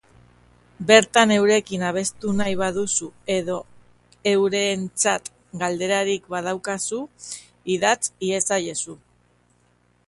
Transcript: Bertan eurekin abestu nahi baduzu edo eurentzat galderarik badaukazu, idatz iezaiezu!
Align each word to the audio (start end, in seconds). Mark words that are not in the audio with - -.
Bertan 0.91 1.33
eurekin 1.33 1.83
abestu 1.89 2.31
nahi 2.39 2.55
baduzu 2.61 3.09
edo 3.35 3.59
eurentzat 4.33 5.31
galderarik 5.65 6.27
badaukazu, 6.37 7.03
idatz 7.77 7.99
iezaiezu! 8.33 9.01